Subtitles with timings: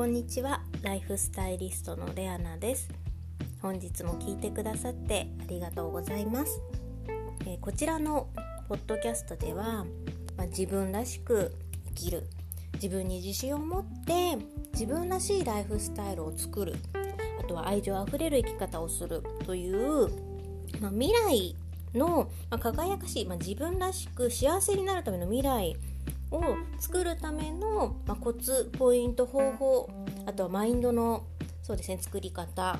[0.00, 0.62] こんにちは。
[0.80, 2.88] ライフスタイリストのレアナです。
[3.60, 6.62] 本日も聞いてくださってありがとうございます、
[7.40, 8.30] えー、こちらの
[8.70, 9.84] ポッドキャストでは、
[10.38, 11.54] まあ、自分らしく
[11.88, 12.26] 生きる。
[12.76, 14.38] 自分に自信を持って
[14.72, 16.76] 自分らしいライフスタイルを作る。
[17.38, 19.22] あとは愛情あふれる生き方をする。
[19.44, 20.08] という、
[20.80, 21.54] まあ、未来
[21.92, 25.76] の、まあ、輝かしい、まあ、自分らしく幸せになるための未来
[26.30, 29.90] を作るための、まあ、コツポイント方法
[30.26, 31.26] あとはマインドの
[31.62, 32.78] そうですね作り方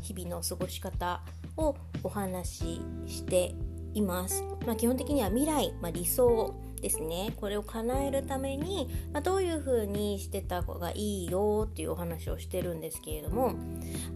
[0.00, 1.22] 日々の過ごし方
[1.56, 3.54] をお話しして
[3.94, 7.32] います、まあ、基本的には未来、まあ、理想ですね。
[7.36, 13.54] これを叶えるために、まあ、どういう風にしてた方がいいよっていうお話をしてるんですけれども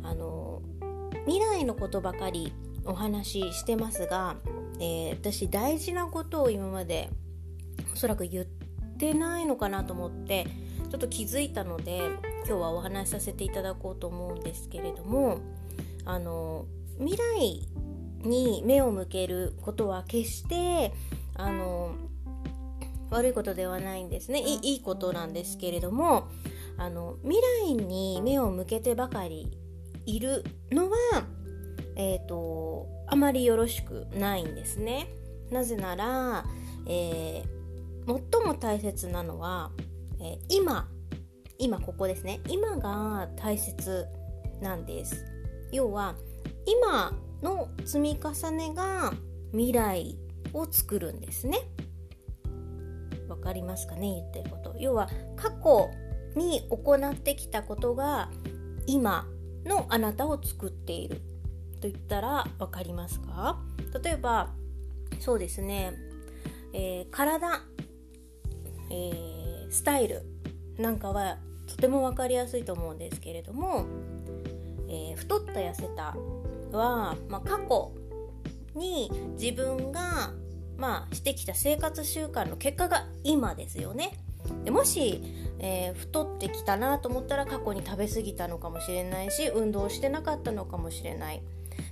[0.02, 0.60] あの
[1.24, 2.52] 未来のことばかり
[2.84, 4.37] お話ししてますが、
[4.80, 7.09] えー、私大事なことを今まで
[7.92, 8.57] おそらく言って
[9.15, 10.46] ないのかなと思って
[10.91, 11.99] ちょっと気づいたので
[12.46, 15.40] 今日はお話しさせていただこうと思うんですけれども
[16.05, 16.66] あの
[16.99, 17.68] 未来
[18.27, 20.93] に目を向けることは決して
[21.35, 21.95] あの
[23.10, 26.29] 悪いことではないんですねいいことなんですけれども
[26.77, 29.51] あの未来に目を向けてばかり
[30.07, 30.96] いるのは、
[31.96, 35.09] えーと、あまりよろしくないんですね。
[35.51, 36.46] なぜなら、
[36.87, 37.57] えー
[38.09, 39.70] 最も大切なのは、
[40.18, 40.88] えー、今
[41.59, 42.40] 今ここですね。
[42.48, 44.06] 今が大切
[44.62, 45.26] なんです。
[45.73, 46.15] 要は
[46.65, 49.12] 今の積み重ねが
[49.50, 50.16] 未来
[50.54, 51.59] を作るんですね。
[53.28, 54.74] わかりますかね言ってること。
[54.78, 55.90] 要は過去
[56.34, 58.30] に行ってきたことが
[58.87, 59.26] 今
[59.66, 61.20] のあなたを作っている。
[61.80, 63.60] と言ったら分かりますか？
[64.03, 64.54] 例えば
[65.20, 65.93] そうですね、
[66.72, 67.60] えー、体。
[68.91, 70.22] えー、スタイル
[70.78, 73.87] なんかはとても分かりやすいと思うんですけれども、
[74.88, 76.16] えー、太った痩せた
[76.72, 77.93] は、まあ、過去
[78.75, 80.32] に自分が、
[80.77, 84.19] まあ、してきた生活習慣の結果が今ですよね。
[84.65, 85.22] でもし、
[85.59, 91.43] えー、太ってきたなと思ったら過去に食べ過ぎたのかもしれないし運動してなかったのかもしれない。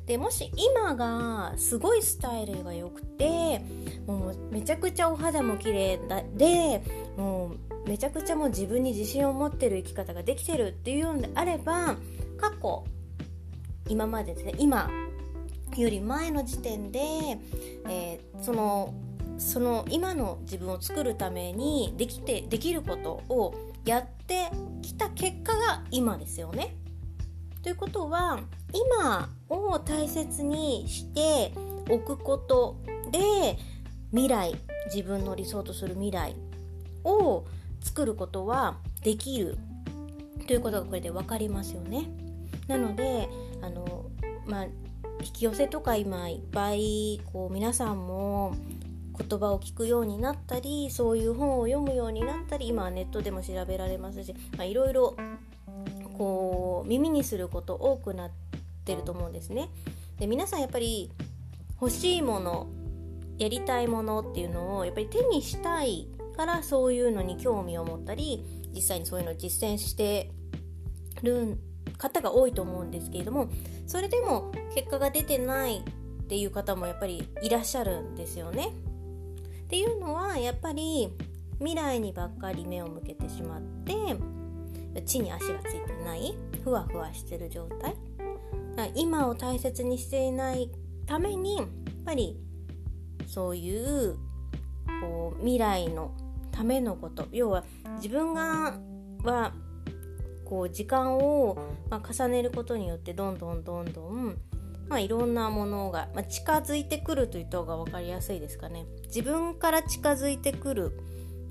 [0.07, 3.61] でもし今がすごいスタイルが良くて
[4.07, 6.83] もうめちゃくちゃお肌も綺麗だで
[7.17, 7.57] も
[7.87, 11.97] うめちゃくちゃもう自分に自信を持ってる生き方ができてるっていうのであれば
[12.39, 12.85] 過去
[13.89, 14.91] 今までですね今
[15.77, 17.01] より前の時点で、
[17.89, 18.95] えー、その
[19.39, 24.51] その今の自分を作るためにできてできることをやって
[24.83, 26.75] きた結果が今ですよね。
[27.67, 28.39] ということは
[28.73, 31.53] 今を大切にして
[31.91, 32.77] おくこと
[33.11, 33.59] で
[34.13, 34.55] 未来
[34.95, 36.37] 自分の理想とする未来
[37.03, 37.45] を
[37.81, 39.59] 作ることはできる
[40.47, 42.09] ということがこれで分かりますよね。
[42.69, 43.29] なので
[43.61, 44.07] あの、
[44.47, 44.65] まあ、
[45.25, 48.55] 引き寄せとか今いっぱいこう皆さんも
[49.19, 55.17] 言葉を聞くようになったりそういう本を読むようになったり今はネットでも調べられますしいろいろ
[56.87, 58.31] 耳にすること多くなっ
[58.85, 59.69] てると思うんですね。
[60.19, 61.11] で皆さんやっぱり
[61.81, 62.69] 欲しいもの
[63.39, 68.43] やりたいものっていうのをやっぱり手にしたいからそういうのに興味を持ったり
[68.75, 70.31] 実際にそういうのを実践して
[71.23, 71.59] る
[71.99, 73.49] 方が多いと思うんですけれども
[73.87, 75.83] それでも結果が出てないっ
[76.29, 78.71] ていう方もやっぱりいらっしゃるんですよね。
[79.65, 81.09] っていうのはやっぱり
[81.59, 83.93] 未来にばっかり目を向けてしまって
[85.03, 86.35] 地に足がついてない？
[86.63, 87.95] ふわふわしてる状態？
[88.95, 90.71] 今を大切にしていない
[91.07, 91.67] ためにやっ
[92.05, 92.39] ぱり
[93.27, 94.17] そういう
[95.01, 96.13] こう未来の
[96.51, 97.27] ためのこと。
[97.33, 97.65] 要は
[97.97, 98.79] 自分が
[99.25, 99.53] は
[100.45, 101.59] こう時間を、
[101.91, 104.37] ま、重ねることによってどんどんどんどん、
[104.89, 108.87] まあ、いろんなものが、まあ、近づいてくると言った方が分かりやすいですかね。
[109.07, 110.93] 自分から近づいてくる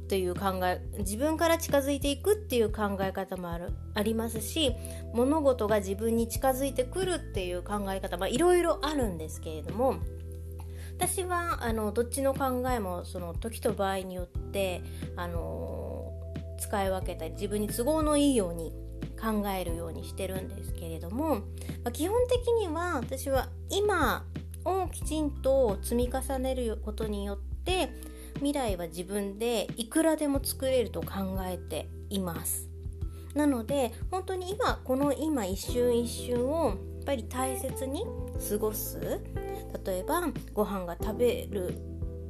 [0.08, 4.76] という考え自分から近づいていくっていう考え方もあるありますし
[5.14, 9.96] 物事が自分に近づいてくるっていう考え方いろいろあるんですけれども
[10.98, 14.82] 私はあのどっちの考えもその時と場合によって
[15.16, 16.14] あの
[16.60, 18.72] 使い分けたり自分に都合のいいように
[19.20, 21.42] 考えるようにしてるんですけれども、ま
[21.86, 24.26] あ、基本的には私は今
[24.64, 27.90] をきちんと積み重ねることによって
[28.46, 32.70] 未来は自分でいくらでも作れると考えています。
[33.34, 38.06] なので本当に今この今一瞬一瞬をやっぱり大切に
[38.48, 39.00] 過ごす。
[39.84, 40.22] 例えば
[40.54, 41.74] ご飯が食べる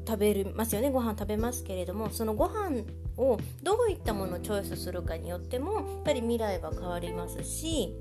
[0.07, 0.89] 食べますよね。
[0.89, 2.83] ご飯食べますけれどもそのご飯
[3.17, 7.93] をどういったものをチョイスするかによってもやっぱり未来は変わりますし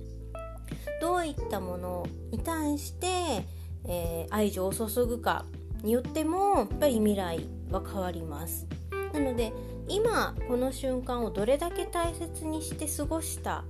[1.01, 3.45] どういったものに対して、
[3.89, 5.47] えー、愛情を注ぐか
[5.83, 7.41] によってもやっぱり未来
[7.71, 8.67] は変わります
[9.13, 9.53] なので
[9.89, 13.65] 今この瞬間をどれだけ大切にして過ごした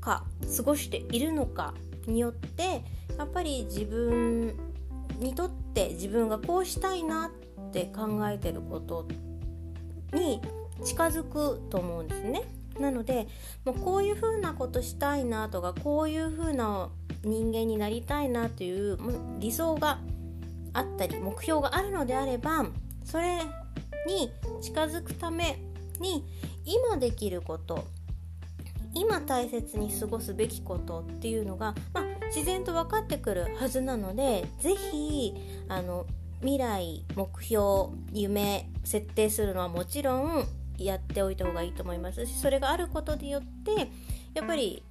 [0.00, 0.24] か
[0.56, 1.74] 過ごしているのか
[2.06, 2.82] によって
[3.18, 4.54] やっぱり自分
[5.18, 7.30] にとって自分がこうしたいな
[7.68, 9.08] って考えてること
[10.12, 10.40] に
[10.84, 12.42] 近づくと思うんですね。
[12.78, 13.26] なので
[13.64, 16.90] もうこういうふうなことしたいなとかこういうふうな
[17.24, 18.98] 人間になりたいなという
[19.38, 19.98] 理想が
[20.74, 22.66] あったり目標があるのであれば
[23.06, 23.38] それ
[24.06, 24.30] に
[24.60, 25.58] 近づくため
[26.00, 26.24] に
[26.64, 27.86] 今できること
[28.94, 32.04] 今大切に過ごすべきことっていうのが、まあ、
[32.34, 35.34] 自然と分かってくるはずなので是非
[35.68, 36.06] あの
[36.40, 40.46] 未来目標夢設定するのはもちろん
[40.78, 43.90] やっておいた方がいいと思いますしそれがあることによって
[44.34, 44.82] やっぱり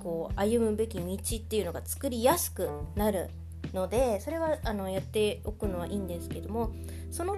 [0.00, 3.30] こう歩むべき道っていうのが作りやすくなる
[3.72, 6.72] のでそれはあのやっておくのはいいんですけども
[7.10, 7.34] その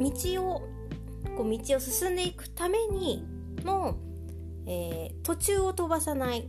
[0.00, 0.62] 道を
[1.36, 3.24] こう道を進んでいくために
[3.64, 3.96] も、
[4.66, 6.48] えー、途中を飛ばさない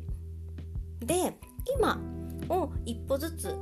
[1.00, 1.38] で
[1.78, 2.00] 今
[2.50, 3.56] を一歩ずつ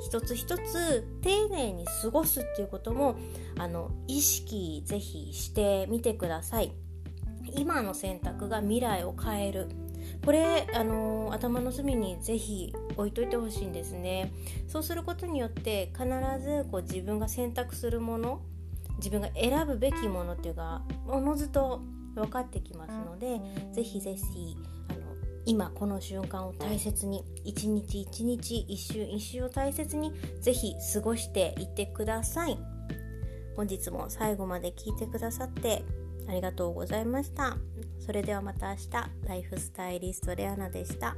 [0.00, 3.16] 一つ一つ丁寧に過ごすっていうことも
[3.58, 6.72] あの意識ぜひしてみてください。
[7.54, 9.68] 今の選択が未来を変える。
[10.24, 14.32] これあの頭の隅にぜひ置いといてほしいんですね。
[14.68, 16.04] そうすることによって必
[16.42, 18.40] ずこう自分が選択するもの
[18.98, 21.82] 自分が選ぶべきものっていうかおのずと
[22.14, 23.40] 分かってきますので
[23.72, 24.56] ぜひぜひ
[24.88, 24.98] あの
[25.44, 32.58] 今この瞬間を大切に一日一日一瞬一瞬を大切にぜひ過ごしていってください。
[33.56, 35.82] 本日も最後まで聞いてくださって
[36.28, 37.56] ありがとうございました
[37.98, 38.90] それではまた明日
[39.26, 41.16] ライフスタイリストレアナでした。